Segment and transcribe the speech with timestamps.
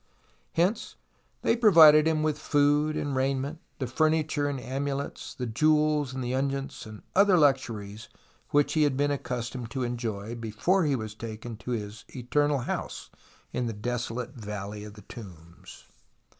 [0.53, 0.95] Hence
[1.43, 6.33] they provided him with food and raiment, the furniture and amulets, the jewels and the
[6.33, 8.09] unguents, and other luxuries
[8.49, 13.11] which he had been accustomed to enjoy, before he was taken to his" eternal house"
[13.53, 15.85] in the desolate Valley of the Tombs.